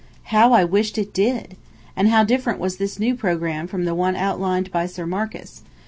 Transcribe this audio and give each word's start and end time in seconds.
How 0.33 0.51
I 0.53 0.63
wished 0.63 0.97
it 0.97 1.13
did! 1.13 1.57
And 1.95 2.07
how 2.07 2.23
different 2.23 2.57
was 2.59 2.77
this 2.77 2.97
new 2.99 3.13
programme 3.15 3.67
from 3.67 3.85
the 3.85 3.93
one 3.93 4.15
outlined 4.15 4.71
by 4.71 4.87
Sir 4.87 5.05
Marcus. 5.05 5.61